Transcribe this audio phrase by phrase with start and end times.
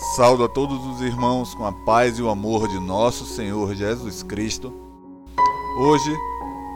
[0.00, 4.22] Saúdo a todos os irmãos com a paz e o amor de nosso Senhor Jesus
[4.22, 4.72] Cristo.
[5.78, 6.10] Hoje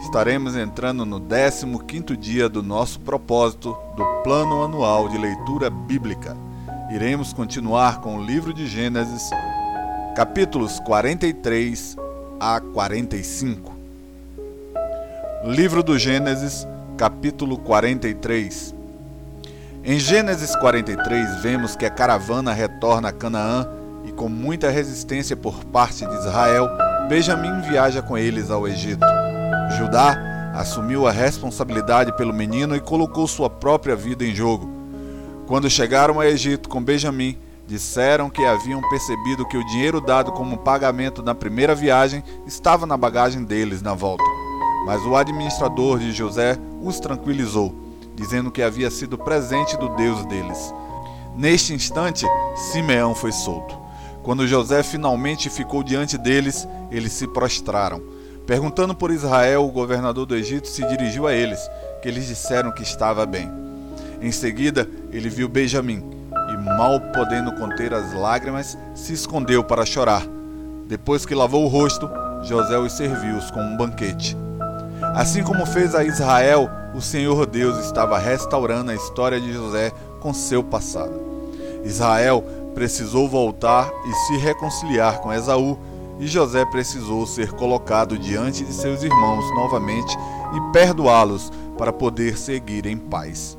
[0.02, 6.36] estaremos entrando no 15º dia do nosso propósito do Plano Anual de Leitura Bíblica.
[6.92, 9.30] Iremos continuar com o livro de Gênesis,
[10.14, 11.96] capítulos 43
[12.38, 13.72] a 45.
[15.46, 16.66] Livro do Gênesis,
[16.98, 18.73] capítulo 43.
[19.86, 23.68] Em Gênesis 43, vemos que a caravana retorna a Canaã
[24.02, 26.70] e, com muita resistência por parte de Israel,
[27.06, 29.04] Benjamim viaja com eles ao Egito.
[29.76, 34.72] Judá assumiu a responsabilidade pelo menino e colocou sua própria vida em jogo.
[35.46, 40.56] Quando chegaram ao Egito com Benjamim, disseram que haviam percebido que o dinheiro dado como
[40.56, 44.24] pagamento na primeira viagem estava na bagagem deles na volta.
[44.86, 47.83] Mas o administrador de José os tranquilizou
[48.14, 50.74] dizendo que havia sido presente do Deus deles.
[51.36, 53.76] Neste instante, Simeão foi solto.
[54.22, 58.00] Quando José finalmente ficou diante deles, eles se prostraram.
[58.46, 61.60] Perguntando por Israel, o governador do Egito se dirigiu a eles,
[62.00, 63.50] que eles disseram que estava bem.
[64.20, 66.02] Em seguida, ele viu Benjamim
[66.50, 70.26] e, mal podendo conter as lágrimas, se escondeu para chorar.
[70.86, 72.08] Depois que lavou o rosto,
[72.42, 74.43] José os serviu com um banquete.
[75.14, 80.32] Assim como fez a Israel, o Senhor Deus estava restaurando a história de José com
[80.32, 81.20] seu passado.
[81.84, 85.78] Israel precisou voltar e se reconciliar com Esaú,
[86.18, 90.16] e José precisou ser colocado diante de seus irmãos novamente
[90.54, 93.58] e perdoá-los para poder seguir em paz.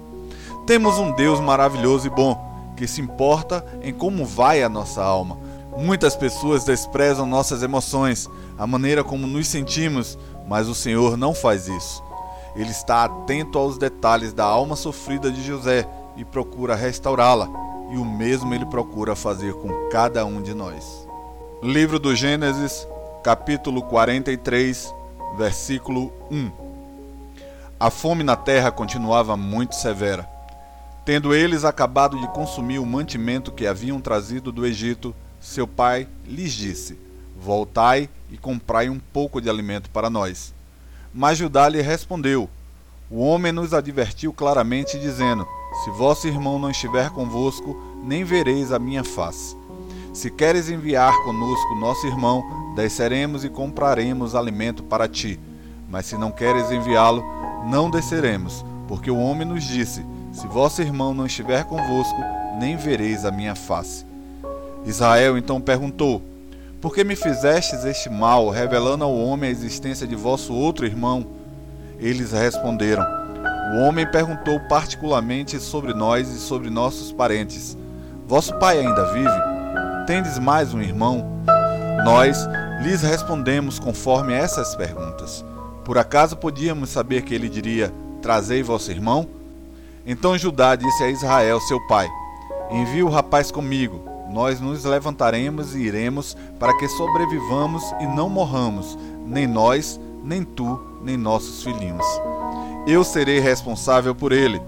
[0.66, 5.38] Temos um Deus maravilhoso e bom, que se importa em como vai a nossa alma.
[5.78, 11.68] Muitas pessoas desprezam nossas emoções, a maneira como nos sentimos, mas o Senhor não faz
[11.68, 12.04] isso.
[12.56, 17.50] Ele está atento aos detalhes da alma sofrida de José e procura restaurá-la,
[17.92, 21.08] e o mesmo ele procura fazer com cada um de nós.
[21.62, 22.88] Livro do Gênesis,
[23.24, 24.94] capítulo 43,
[25.38, 26.52] versículo 1.
[27.80, 30.30] A fome na terra continuava muito severa.
[31.04, 36.54] Tendo eles acabado de consumir o mantimento que haviam trazido do Egito, seu pai lhes
[36.54, 36.98] disse:
[37.36, 40.54] Voltai e comprai um pouco de alimento para nós.
[41.14, 42.50] Mas Judá lhe respondeu:
[43.10, 45.48] O homem nos advertiu claramente, dizendo:
[45.84, 49.56] Se vosso irmão não estiver convosco, nem vereis a minha face.
[50.14, 55.40] Se queres enviar conosco nosso irmão, desceremos e compraremos alimento para ti.
[55.90, 57.24] Mas se não queres enviá-lo,
[57.66, 62.22] não desceremos, porque o homem nos disse: Se vosso irmão não estiver convosco,
[62.60, 64.06] nem vereis a minha face.
[64.86, 66.35] Israel então perguntou:
[66.86, 71.26] por que me fizestes este mal, revelando ao homem a existência de vosso outro irmão?
[71.98, 73.04] Eles responderam:
[73.74, 77.76] O homem perguntou particularmente sobre nós e sobre nossos parentes.
[78.28, 80.06] Vosso pai ainda vive?
[80.06, 81.28] Tendes mais um irmão?
[82.04, 82.46] Nós
[82.84, 85.44] lhes respondemos conforme essas perguntas.
[85.84, 87.92] Por acaso podíamos saber que ele diria:
[88.22, 89.28] Trazei vosso irmão?
[90.06, 92.08] Então Judá disse a Israel, seu pai:
[92.70, 98.98] Envie o rapaz comigo nós nos levantaremos e iremos para que sobrevivamos e não morramos,
[99.26, 102.06] nem nós, nem tu, nem nossos filhinhos.
[102.88, 104.62] Eu serei responsável por ele.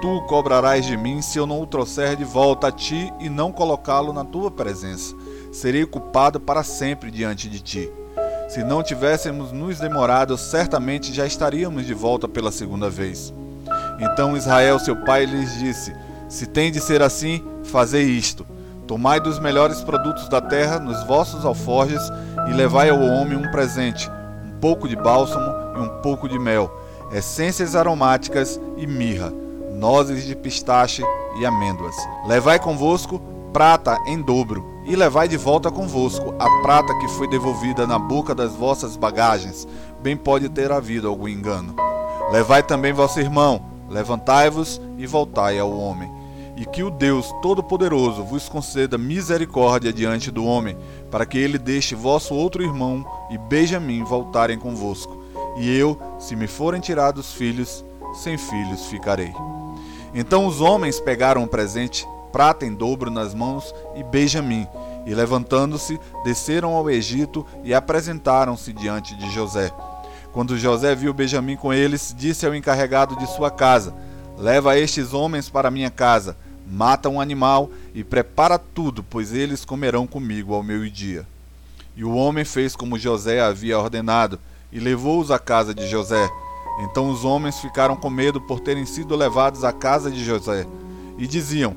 [0.00, 3.50] Tu cobrarás de mim se eu não o trouxer de volta a ti e não
[3.50, 5.14] colocá-lo na tua presença.
[5.52, 7.90] Serei culpado para sempre diante de ti.
[8.48, 13.32] Se não tivéssemos nos demorado, certamente já estaríamos de volta pela segunda vez.
[13.98, 15.94] Então Israel, seu pai, lhes disse:
[16.28, 18.53] Se tem de ser assim, fazei isto
[18.86, 22.02] Tomai dos melhores produtos da terra nos vossos alforjes
[22.48, 24.10] e levai ao homem um presente,
[24.44, 26.70] um pouco de bálsamo e um pouco de mel,
[27.10, 29.32] essências aromáticas e mirra,
[29.72, 31.02] nozes de pistache
[31.38, 31.96] e amêndoas.
[32.26, 33.20] Levai convosco
[33.54, 38.34] prata em dobro, e levai de volta convosco a prata que foi devolvida na boca
[38.34, 39.66] das vossas bagagens,
[40.02, 41.74] bem pode ter havido algum engano.
[42.30, 46.13] Levai também vosso irmão, levantai-vos e voltai ao homem
[46.56, 50.76] e que o Deus Todo-Poderoso vos conceda misericórdia diante do homem,
[51.10, 55.22] para que ele deixe vosso outro irmão e Benjamim voltarem convosco.
[55.56, 57.84] E eu, se me forem tirados filhos,
[58.14, 59.32] sem filhos ficarei.
[60.14, 64.66] Então os homens pegaram o presente, prata em dobro nas mãos e Benjamim,
[65.04, 69.72] e levantando-se, desceram ao Egito e apresentaram-se diante de José.
[70.32, 73.94] Quando José viu Benjamim com eles, disse ao encarregado de sua casa:
[74.36, 80.06] Leva estes homens para minha casa mata um animal e prepara tudo, pois eles comerão
[80.06, 81.26] comigo ao meio-dia.
[81.96, 84.38] E o homem fez como José havia ordenado,
[84.72, 86.28] e levou-os à casa de José.
[86.80, 90.66] Então os homens ficaram com medo por terem sido levados à casa de José,
[91.16, 91.76] e diziam: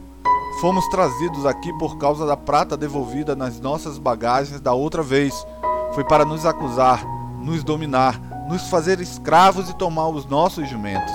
[0.59, 5.45] Fomos trazidos aqui por causa da prata devolvida nas nossas bagagens da outra vez.
[5.93, 7.05] Foi para nos acusar,
[7.39, 8.19] nos dominar,
[8.49, 11.13] nos fazer escravos e tomar os nossos jumentos.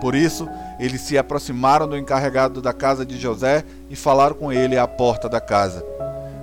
[0.00, 0.48] Por isso,
[0.78, 5.28] eles se aproximaram do encarregado da casa de José e falaram com ele à porta
[5.28, 5.84] da casa.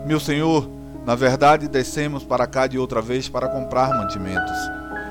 [0.06, 0.70] Meu senhor,
[1.06, 4.58] na verdade descemos para cá de outra vez para comprar mantimentos.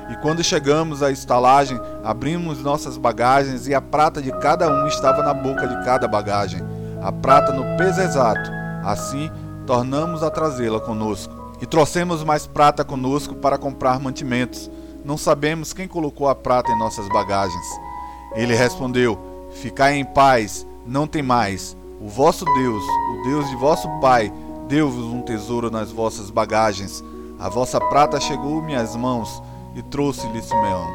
[0.09, 5.23] E quando chegamos à estalagem, abrimos nossas bagagens e a prata de cada um estava
[5.23, 6.61] na boca de cada bagagem,
[7.01, 8.51] a prata no peso exato.
[8.83, 9.31] Assim,
[9.65, 11.53] tornamos a trazê-la conosco.
[11.61, 14.69] E trouxemos mais prata conosco para comprar mantimentos.
[15.05, 17.90] Não sabemos quem colocou a prata em nossas bagagens.
[18.35, 19.17] Ele respondeu:
[19.51, 21.75] Ficai em paz, não tem mais.
[21.99, 24.31] O vosso Deus, o Deus de vosso Pai,
[24.67, 27.03] deu-vos um tesouro nas vossas bagagens.
[27.39, 29.41] A vossa prata chegou-me às mãos
[29.75, 30.87] e trouxe-lhe Simeão.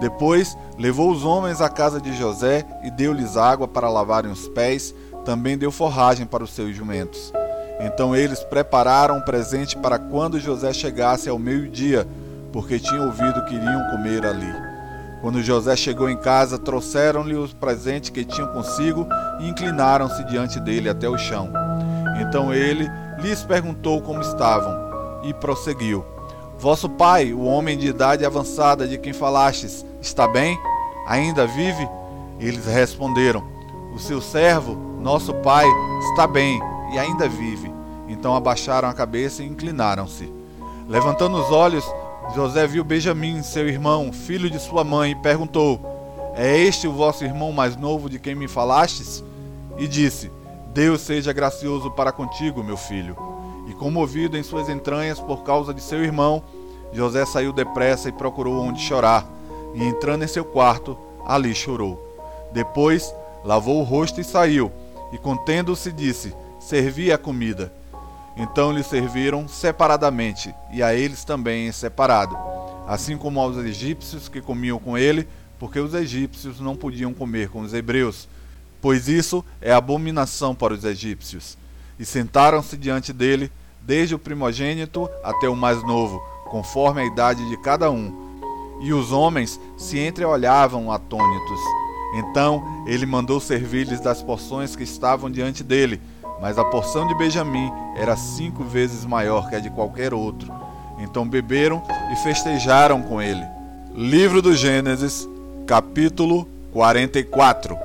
[0.00, 4.94] Depois levou os homens à casa de José e deu-lhes água para lavarem os pés,
[5.24, 7.32] também deu forragem para os seus jumentos.
[7.80, 12.06] Então eles prepararam um presente para quando José chegasse ao meio-dia,
[12.52, 14.65] porque tinham ouvido que iriam comer ali.
[15.20, 19.06] Quando José chegou em casa, trouxeram-lhe os presentes que tinham consigo
[19.40, 21.50] e inclinaram-se diante dele até o chão.
[22.20, 24.74] Então ele lhes perguntou como estavam
[25.24, 26.04] e prosseguiu:
[26.58, 30.58] Vosso pai, o homem de idade avançada de quem falastes, está bem?
[31.06, 31.88] Ainda vive?
[32.38, 33.42] Eles responderam:
[33.94, 35.66] O seu servo, nosso pai,
[36.10, 36.60] está bem
[36.92, 37.72] e ainda vive.
[38.08, 40.32] Então abaixaram a cabeça e inclinaram-se.
[40.88, 41.84] Levantando os olhos,
[42.34, 45.80] José viu Benjamim, seu irmão, filho de sua mãe, e perguntou:
[46.34, 49.22] É este o vosso irmão mais novo de quem me falastes?
[49.78, 50.30] E disse:
[50.74, 53.16] Deus seja gracioso para contigo, meu filho.
[53.66, 56.42] E comovido em suas entranhas por causa de seu irmão,
[56.92, 59.26] José saiu depressa e procurou onde chorar.
[59.74, 62.02] E entrando em seu quarto, ali chorou.
[62.52, 63.12] Depois
[63.44, 64.70] lavou o rosto e saiu.
[65.12, 67.72] E contendo-se, disse: Servi a comida.
[68.36, 72.36] Então lhe serviram separadamente, e a eles também em separado,
[72.86, 75.26] assim como aos egípcios que comiam com ele,
[75.58, 78.28] porque os egípcios não podiam comer com os hebreus,
[78.80, 81.56] pois isso é abominação para os egípcios.
[81.98, 83.50] E sentaram-se diante dele,
[83.80, 88.26] desde o primogênito até o mais novo, conforme a idade de cada um.
[88.82, 91.60] E os homens se entreolhavam atônitos.
[92.16, 96.00] Então ele mandou servir-lhes das porções que estavam diante dele,
[96.40, 100.52] mas a porção de Benjamim era cinco vezes maior que a de qualquer outro.
[100.98, 103.44] Então beberam e festejaram com ele.
[103.94, 105.28] Livro do Gênesis,
[105.66, 107.76] capítulo 44.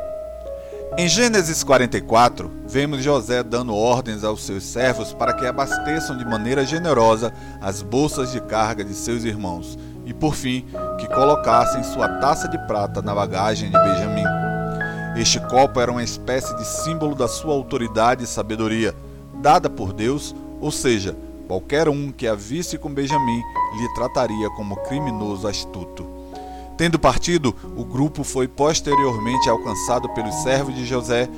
[0.98, 6.66] Em Gênesis 44, vemos José dando ordens aos seus servos para que abasteçam de maneira
[6.66, 10.66] generosa as bolsas de carga de seus irmãos, e por fim,
[11.00, 14.51] que colocassem sua taça de prata na bagagem de Benjamim.
[15.16, 18.96] Este copo era uma espécie de símbolo da sua autoridade e sabedoria,
[19.36, 21.18] dada por Deus, ou seja,
[21.48, 23.42] qualquer um que a visse com Benjamim
[23.78, 26.08] lhe trataria como criminoso astuto.
[26.78, 31.30] Tendo partido, o grupo foi posteriormente alcançado pelos servos de José,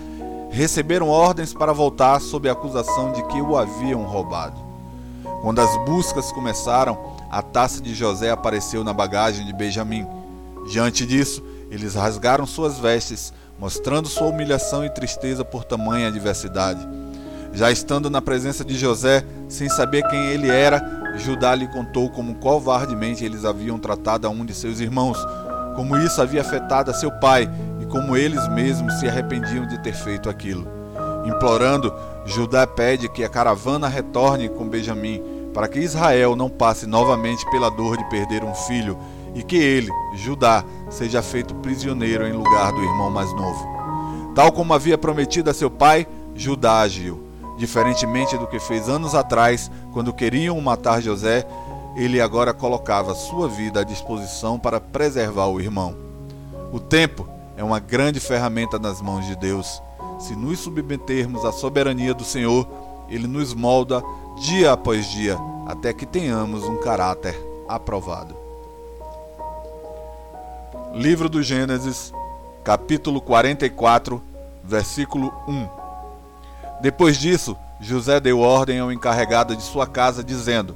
[0.51, 4.61] receberam ordens para voltar sob a acusação de que o haviam roubado.
[5.41, 6.97] Quando as buscas começaram,
[7.29, 10.05] a taça de José apareceu na bagagem de Benjamim.
[10.69, 13.33] Diante disso, eles rasgaram suas vestes,
[13.63, 16.85] mostrando sua humilhação e tristeza por tamanha adversidade.
[17.53, 22.35] Já estando na presença de José, sem saber quem ele era, Judá lhe contou como
[22.35, 25.17] covardemente eles haviam tratado a um de seus irmãos,
[25.77, 27.49] como isso havia afetado a seu pai
[27.81, 30.67] e como eles mesmos se arrependiam de ter feito aquilo.
[31.25, 37.49] Implorando, Judá pede que a caravana retorne com Benjamim, para que Israel não passe novamente
[37.49, 38.97] pela dor de perder um filho
[39.33, 43.67] e que ele, Judá, seja feito prisioneiro em lugar do irmão mais novo.
[44.35, 47.23] Tal como havia prometido a seu pai, Judá agiu.
[47.57, 51.45] Diferentemente do que fez anos atrás, quando queriam matar José,
[51.95, 55.95] ele agora colocava sua vida à disposição para preservar o irmão.
[56.71, 59.81] O tempo é uma grande ferramenta nas mãos de Deus.
[60.19, 62.67] Se nos submetermos à soberania do Senhor,
[63.07, 64.01] ele nos molda
[64.39, 68.42] dia após dia, até que tenhamos um caráter aprovado.
[70.93, 72.13] Livro do Gênesis,
[72.63, 74.21] capítulo 44,
[74.63, 75.67] versículo 1.
[76.83, 80.75] Depois disso, José deu ordem ao encarregado de sua casa, dizendo: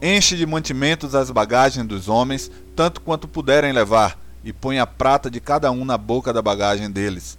[0.00, 5.28] Enche de mantimentos as bagagens dos homens, tanto quanto puderem levar, e põe a prata
[5.28, 7.36] de cada um na boca da bagagem deles.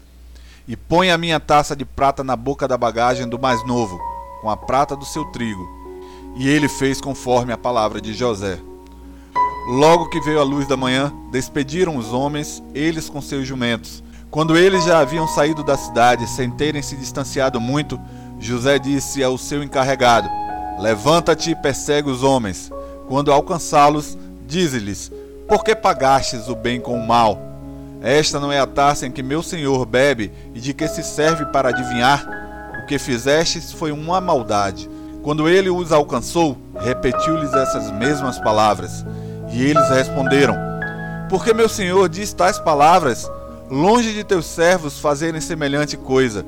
[0.68, 3.98] E põe a minha taça de prata na boca da bagagem do mais novo,
[4.42, 5.66] com a prata do seu trigo.
[6.36, 8.60] E ele fez conforme a palavra de José.
[9.68, 14.02] Logo que veio a luz da manhã, despediram os homens, eles com seus jumentos.
[14.32, 18.00] Quando eles já haviam saído da cidade, sem terem se distanciado muito,
[18.40, 20.30] José disse ao seu encarregado:
[20.80, 22.72] Levanta-te e persegue os homens.
[23.10, 25.12] Quando alcançá-los, dize-lhes:
[25.50, 27.38] Por que pagastes o bem com o mal?
[28.02, 31.46] Esta não é a taça em que meu senhor bebe e de que se serve
[31.48, 32.26] para adivinhar?
[32.82, 34.90] O que fizestes foi uma maldade.
[35.22, 39.04] Quando ele os alcançou, repetiu-lhes essas mesmas palavras.
[39.52, 40.56] E eles responderam:
[41.30, 43.30] Porque meu senhor diz tais palavras?
[43.70, 46.46] longe de teus servos fazerem semelhante coisa.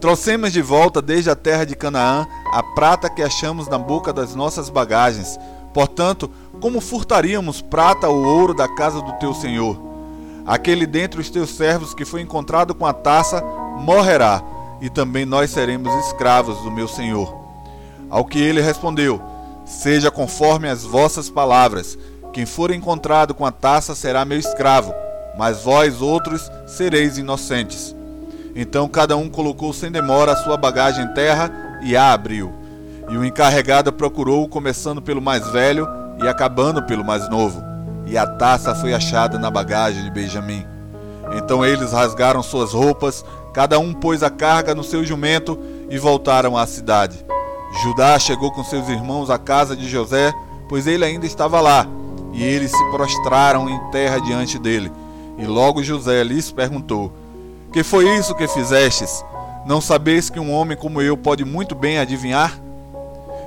[0.00, 4.34] Trouxemos de volta desde a terra de Canaã a prata que achamos na boca das
[4.34, 5.38] nossas bagagens.
[5.72, 9.78] Portanto, como furtaríamos prata ou ouro da casa do teu senhor?
[10.46, 13.42] Aquele dentre os teus servos que foi encontrado com a taça
[13.78, 14.42] morrerá,
[14.80, 17.34] e também nós seremos escravos do meu senhor.
[18.08, 19.20] Ao que ele respondeu:
[19.64, 21.98] Seja conforme as vossas palavras.
[22.36, 24.94] Quem for encontrado com a taça será meu escravo
[25.38, 27.96] mas vós outros sereis inocentes.
[28.54, 31.50] Então cada um colocou sem demora a sua bagagem em terra
[31.82, 32.52] e a abriu.
[33.08, 35.88] E o encarregado procurou, começando pelo mais velho
[36.22, 37.62] e acabando pelo mais novo.
[38.06, 40.66] E a taça foi achada na bagagem de Benjamim.
[41.36, 43.24] Então eles rasgaram suas roupas,
[43.54, 45.58] cada um pôs a carga no seu jumento
[45.90, 47.24] e voltaram à cidade.
[47.82, 50.32] Judá chegou com seus irmãos à casa de José,
[50.68, 51.86] pois ele ainda estava lá,
[52.36, 54.92] e eles se prostraram em terra diante dele.
[55.38, 57.10] E logo José lhes perguntou:
[57.72, 59.24] Que foi isso que fizestes?
[59.64, 62.60] Não sabeis que um homem como eu pode muito bem adivinhar?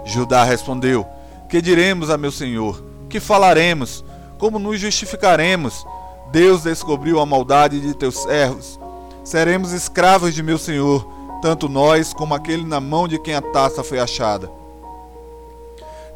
[0.03, 1.05] Judá respondeu:
[1.47, 2.83] Que diremos a meu senhor?
[3.07, 4.03] Que falaremos?
[4.39, 5.85] Como nos justificaremos?
[6.31, 8.79] Deus descobriu a maldade de teus servos.
[9.23, 11.07] Seremos escravos de meu senhor,
[11.43, 14.49] tanto nós como aquele na mão de quem a taça foi achada.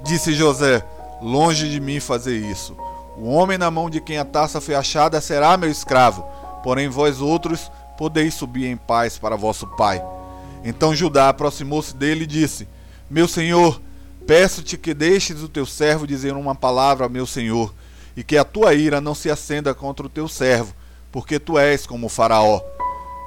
[0.04, 0.84] Disse José:
[1.24, 2.76] Longe de mim fazer isso.
[3.16, 6.26] O homem na mão de quem a taça foi achada será meu escravo,
[6.62, 10.04] porém vós outros podeis subir em paz para vosso pai.
[10.66, 12.68] Então Judá aproximou-se dele e disse:
[13.10, 13.80] Meu senhor,
[14.28, 17.74] peço-te que deixes o teu servo dizer uma palavra a meu senhor,
[18.18, 20.74] e que a tua ira não se acenda contra o teu servo,
[21.10, 22.60] porque tu és como o Faraó.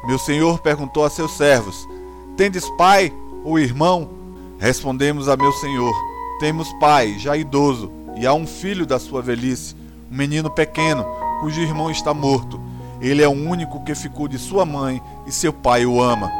[0.07, 1.89] Meu senhor perguntou a seus servos:
[2.37, 3.11] Tendes pai
[3.43, 4.11] ou irmão?
[4.59, 5.95] Respondemos a meu senhor:
[6.39, 9.75] Temos pai, já idoso e há um filho da sua velhice,
[10.11, 11.05] um menino pequeno,
[11.41, 12.61] cujo irmão está morto.
[13.01, 16.31] Ele é o único que ficou de sua mãe e seu pai o ama.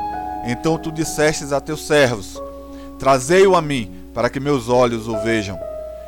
[0.47, 2.41] Então tu dissestes a teus servos:
[2.99, 5.59] Trazei-o a mim, para que meus olhos o vejam.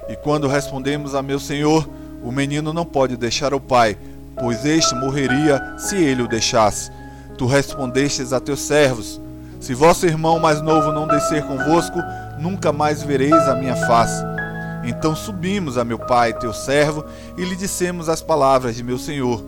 [0.08, 1.88] E quando respondemos a meu senhor,
[2.22, 3.96] o menino não pode deixar o pai,
[4.38, 6.90] pois este morreria se ele o deixasse.
[7.36, 9.20] Tu respondestes a teus servos:
[9.60, 11.98] Se vosso irmão mais novo não descer convosco,
[12.38, 14.22] nunca mais vereis a minha face.
[14.84, 17.04] Então subimos a meu pai, teu servo,
[17.36, 19.44] e lhe dissemos as palavras de meu senhor.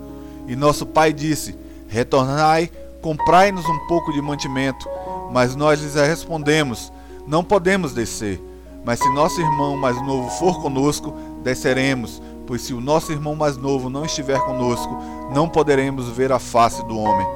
[0.47, 1.56] E nosso pai disse:
[1.88, 2.70] Retornai,
[3.00, 4.88] comprai-nos um pouco de mantimento.
[5.32, 6.92] Mas nós lhes respondemos:
[7.26, 8.40] Não podemos descer.
[8.85, 13.56] Mas se nosso irmão mais novo for conosco, desceremos, pois se o nosso irmão mais
[13.56, 14.97] novo não estiver conosco,
[15.35, 17.26] não poderemos ver a face do homem.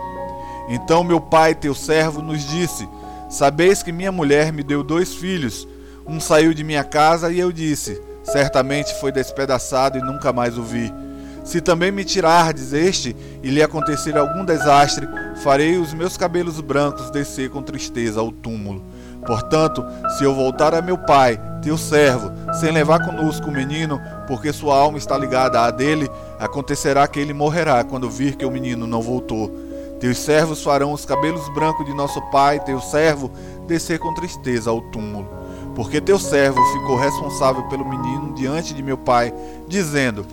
[0.68, 2.88] Então meu pai, teu servo, nos disse:
[3.34, 5.66] Sabeis que minha mulher me deu dois filhos.
[6.06, 10.62] Um saiu de minha casa e eu disse: Certamente foi despedaçado e nunca mais o
[10.62, 10.94] vi.
[11.42, 15.08] Se também me tirardes este e lhe acontecer algum desastre,
[15.42, 18.84] farei os meus cabelos brancos descer com tristeza ao túmulo.
[19.26, 19.84] Portanto,
[20.16, 24.76] se eu voltar a meu pai, teu servo, sem levar conosco o menino, porque sua
[24.76, 29.02] alma está ligada à dele, acontecerá que ele morrerá quando vir que o menino não
[29.02, 29.63] voltou.
[30.04, 33.30] Teus servos farão os cabelos brancos de nosso pai, teu servo,
[33.66, 35.26] descer com tristeza ao túmulo
[35.74, 39.34] porque teu servo ficou responsável pelo menino diante de meu pai,
[39.66, 40.24] dizendo: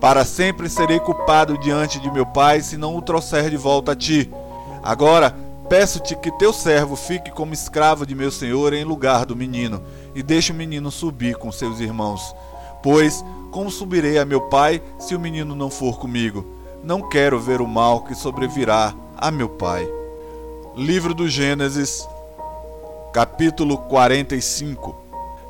[0.00, 3.96] Para sempre serei culpado diante de meu pai se não o trouxer de volta a
[3.96, 4.30] ti.
[4.82, 5.34] Agora,
[5.68, 9.82] peço-te que teu servo fique como escravo de meu senhor em lugar do menino,
[10.14, 12.34] e deixe o menino subir com seus irmãos.
[12.82, 16.61] Pois, como subirei a meu pai se o menino não for comigo?
[16.82, 19.88] Não quero ver o mal que sobrevirá a meu pai.
[20.74, 22.04] Livro do Gênesis,
[23.12, 24.96] capítulo 45.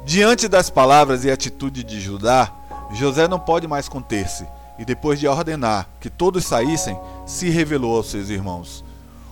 [0.05, 2.53] Diante das palavras e atitude de Judá,
[2.93, 4.47] José não pode mais conter-se,
[4.79, 8.85] e depois de ordenar que todos saíssem, se revelou aos seus irmãos.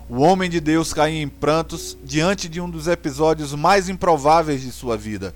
[0.09, 4.73] O homem de Deus caiu em prantos diante de um dos episódios mais improváveis de
[4.73, 5.35] sua vida.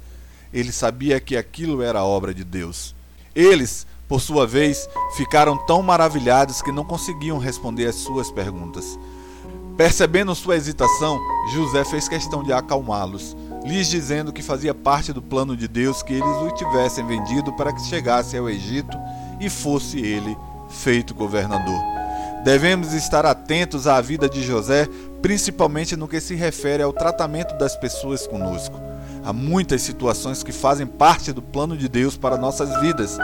[0.50, 2.94] Ele sabia que aquilo era obra de Deus.
[3.34, 8.98] Eles, por sua vez, ficaram tão maravilhados que não conseguiam responder às suas perguntas.
[9.76, 11.18] Percebendo sua hesitação,
[11.52, 16.12] José fez questão de acalmá-los, lhes dizendo que fazia parte do plano de Deus que
[16.12, 18.96] eles o tivessem vendido para que chegasse ao Egito
[19.40, 20.36] e fosse ele
[20.68, 21.80] feito governador.
[22.44, 24.86] Devemos estar atentos à vida de José,
[25.22, 28.78] principalmente no que se refere ao tratamento das pessoas conosco.
[29.24, 33.16] Há muitas situações que fazem parte do plano de Deus para nossas vidas,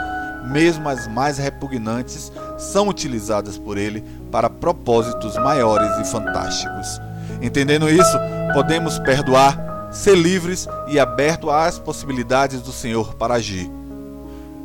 [0.47, 7.01] mesmo as mais repugnantes, são utilizadas por Ele para propósitos maiores e fantásticos.
[7.43, 8.19] Entendendo isso,
[8.53, 13.71] podemos perdoar, ser livres e abertos às possibilidades do Senhor para agir.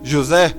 [0.04, 0.54] José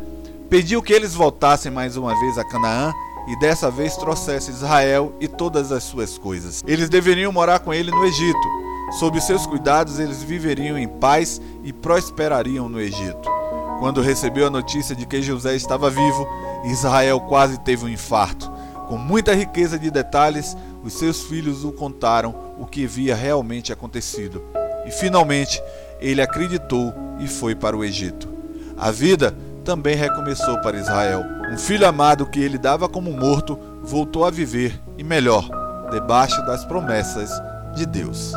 [0.49, 2.93] pediu que eles voltassem mais uma vez a Canaã
[3.29, 6.63] e dessa vez trouxesse Israel e todas as suas coisas.
[6.67, 8.67] Eles deveriam morar com ele no Egito.
[8.99, 13.36] Sob seus cuidados, eles viveriam em paz e prosperariam no Egito.
[13.79, 16.27] Quando recebeu a notícia de que José estava vivo,
[16.65, 18.51] Israel quase teve um infarto.
[18.89, 24.43] Com muita riqueza de detalhes, os seus filhos o contaram o que havia realmente acontecido.
[24.87, 25.63] E finalmente,
[26.01, 28.29] ele acreditou e foi para o Egito.
[28.77, 31.25] A vida também recomeçou para Israel.
[31.51, 35.49] Um filho amado que ele dava como morto voltou a viver, e melhor,
[35.91, 37.31] debaixo das promessas
[37.75, 38.33] de Deus.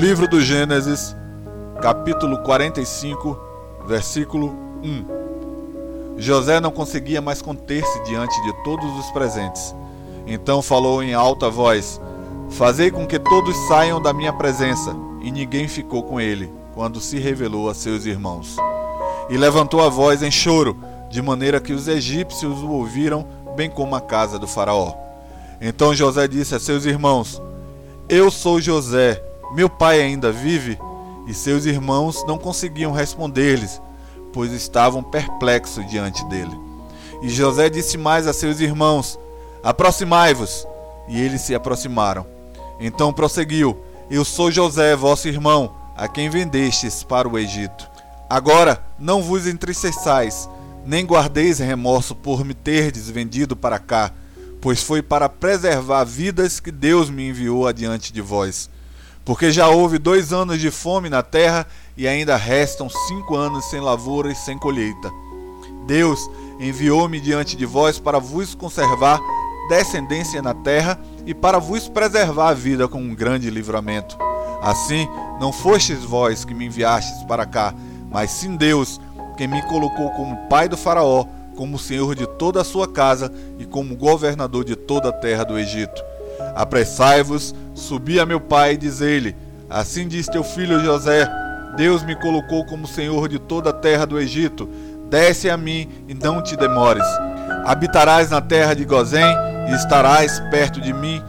[0.00, 1.14] Livro do Gênesis,
[1.80, 3.47] capítulo 45,
[3.88, 4.54] versículo
[4.84, 6.18] 1.
[6.18, 9.74] José não conseguia mais conter-se diante de todos os presentes.
[10.26, 12.00] Então falou em alta voz:
[12.50, 14.94] Fazei com que todos saiam da minha presença.
[15.20, 18.56] E ninguém ficou com ele, quando se revelou a seus irmãos
[19.28, 20.76] e levantou a voz em choro,
[21.10, 24.94] de maneira que os egípcios o ouviram, bem como a casa do Faraó.
[25.60, 27.40] Então José disse a seus irmãos:
[28.08, 29.22] Eu sou José,
[29.54, 30.78] meu pai ainda vive?
[31.28, 33.80] E seus irmãos não conseguiam responder-lhes,
[34.32, 36.58] pois estavam perplexos diante dele.
[37.20, 39.18] E José disse mais a seus irmãos:
[39.62, 40.66] Aproximai-vos.
[41.06, 42.26] E eles se aproximaram.
[42.80, 43.78] Então prosseguiu:
[44.10, 47.88] Eu sou José, vosso irmão, a quem vendestes para o Egito.
[48.30, 50.48] Agora não vos entristeçais,
[50.84, 54.12] nem guardeis remorso por me terdes vendido para cá,
[54.60, 58.70] pois foi para preservar vidas que Deus me enviou adiante de vós.
[59.28, 61.66] Porque já houve dois anos de fome na terra
[61.98, 65.12] e ainda restam cinco anos sem lavoura e sem colheita.
[65.86, 69.20] Deus enviou-me diante de vós para vos conservar
[69.68, 74.16] descendência na terra e para vos preservar a vida com um grande livramento.
[74.62, 75.06] Assim,
[75.38, 77.74] não fostes vós que me enviastes para cá,
[78.10, 78.98] mas sim Deus,
[79.36, 83.66] quem me colocou como pai do Faraó, como senhor de toda a sua casa e
[83.66, 86.02] como governador de toda a terra do Egito.
[86.58, 89.36] Apressai-vos, subi a meu pai e dizei-lhe:
[89.70, 91.24] Assim diz teu filho José:
[91.76, 94.68] Deus me colocou como senhor de toda a terra do Egito.
[95.08, 97.06] Desce a mim e não te demores.
[97.64, 99.36] Habitarás na terra de Gozém
[99.70, 101.22] e estarás perto de mim,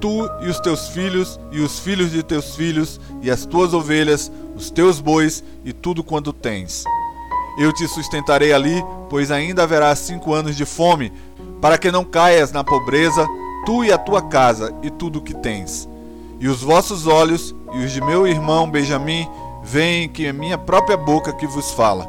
[0.00, 4.30] tu e os teus filhos e os filhos de teus filhos e as tuas ovelhas,
[4.54, 6.84] os teus bois e tudo quanto tens.
[7.58, 11.12] Eu te sustentarei ali, pois ainda haverá cinco anos de fome,
[11.60, 13.26] para que não caias na pobreza,
[13.66, 15.86] tu e a tua casa e tudo o que tens.
[16.40, 19.28] E os vossos olhos e os de meu irmão Benjamim
[19.62, 22.08] veem que é minha própria boca que vos fala.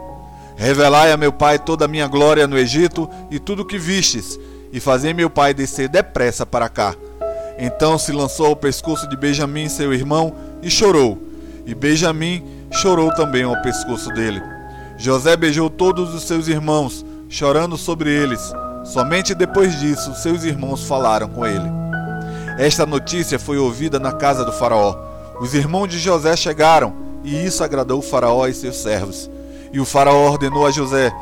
[0.56, 4.40] Revelai a meu pai toda a minha glória no Egito e tudo o que vistes,
[4.72, 6.96] e fazei meu pai descer depressa para cá.
[7.60, 11.28] Então se lançou ao pescoço de Benjamim, seu irmão, e chorou
[11.68, 12.42] e Benjamim
[12.72, 14.42] chorou também ao pescoço dele.
[14.98, 18.40] José beijou todos os seus irmãos, chorando sobre eles.
[18.94, 21.70] Somente depois disso, seus irmãos falaram com ele.
[22.58, 24.96] Esta notícia foi ouvida na casa do Faraó.
[25.40, 29.30] Os irmãos de José chegaram, e isso agradou o Faraó e seus servos.
[29.72, 31.14] E o Faraó ordenou a José: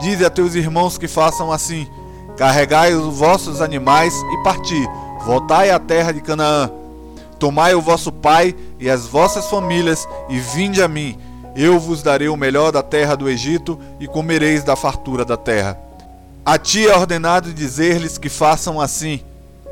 [0.00, 1.88] Dize a teus irmãos que façam assim:
[2.36, 4.86] Carregai os vossos animais e parti,
[5.24, 6.70] voltai à terra de Canaã
[7.38, 11.18] Tomai o vosso pai e as vossas famílias e vinde a mim.
[11.54, 15.78] Eu vos darei o melhor da terra do Egito e comereis da fartura da terra.
[16.46, 19.20] A ti é ordenado dizer-lhes que façam assim: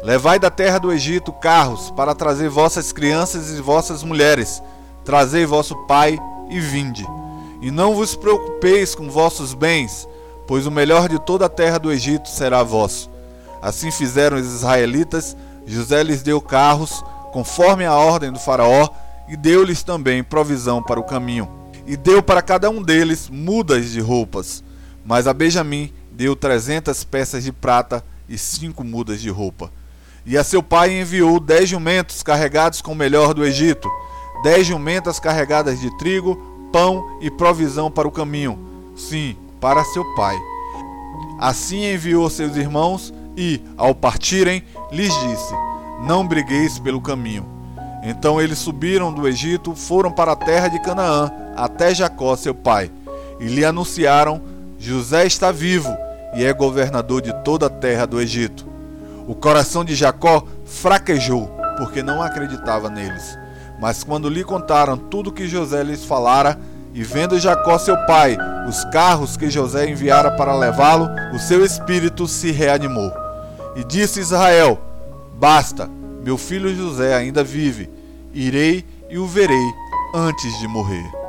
[0.02, 4.62] Levai da terra do Egito carros para trazer vossas crianças e vossas mulheres.
[5.04, 7.06] Trazei vosso pai e vinde.
[7.60, 10.08] E não vos preocupeis com vossos bens,
[10.48, 13.10] pois o melhor de toda a terra do Egito será vosso.
[13.60, 15.36] Assim fizeram os israelitas.
[15.66, 18.88] José lhes deu carros conforme a ordem do Faraó,
[19.28, 21.48] e deu-lhes também provisão para o caminho.
[21.86, 24.64] E deu para cada um deles mudas de roupas.
[25.04, 29.72] Mas a Benjamim deu trezentas peças de prata e cinco mudas de roupa.
[30.24, 33.90] E a seu pai enviou dez jumentos carregados com o melhor do Egito,
[34.42, 36.36] dez jumentas carregadas de trigo,
[36.72, 38.58] pão e provisão para o caminho,
[38.94, 40.36] sim, para seu pai.
[41.40, 45.54] Assim enviou seus irmãos e, ao partirem, lhes disse:
[46.02, 47.46] não brigueis pelo caminho.
[48.04, 52.90] Então eles subiram do Egito, foram para a terra de Canaã, até Jacó, seu pai,
[53.40, 54.40] e lhe anunciaram:
[54.78, 56.01] José está vivo
[56.34, 58.66] e é governador de toda a terra do Egito.
[59.26, 63.38] O coração de Jacó fraquejou, porque não acreditava neles.
[63.80, 66.58] Mas quando lhe contaram tudo que José lhes falara,
[66.94, 68.36] e vendo Jacó seu pai
[68.68, 73.12] os carros que José enviara para levá-lo, o seu espírito se reanimou.
[73.74, 74.80] E disse Israel:
[75.34, 75.88] Basta,
[76.22, 77.90] meu filho José ainda vive,
[78.32, 79.72] irei e o verei
[80.14, 81.21] antes de morrer.